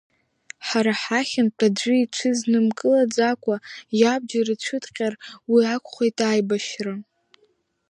[0.67, 3.55] Ҳара ҳахьынтә аӡәы иҽизнымкылаӡакәа
[3.99, 5.13] иабџьар ицәыҭҟьар,
[5.51, 6.93] уи акәхеит аибашьра.